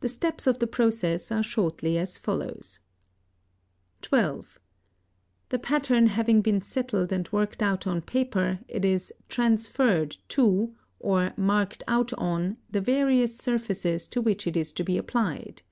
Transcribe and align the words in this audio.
The 0.00 0.08
steps 0.08 0.48
of 0.48 0.58
the 0.58 0.66
process 0.66 1.30
are 1.30 1.44
shortly 1.44 1.96
as 1.96 2.16
follows: 2.18 2.80
(12) 4.02 4.58
The 5.50 5.58
pattern 5.60 6.08
having 6.08 6.42
been 6.42 6.60
settled 6.60 7.12
and 7.12 7.30
worked 7.30 7.62
out 7.62 7.86
on 7.86 8.02
paper, 8.02 8.58
it 8.66 8.84
is 8.84 9.12
"transferred" 9.28 10.16
to, 10.30 10.74
or 10.98 11.32
marked 11.36 11.84
out 11.86 12.12
on, 12.14 12.56
the 12.68 12.80
various 12.80 13.36
surfaces 13.36 14.08
to 14.08 14.20
which 14.20 14.48
it 14.48 14.56
is 14.56 14.72
to 14.72 14.82
be 14.82 14.98
applied. 14.98 15.62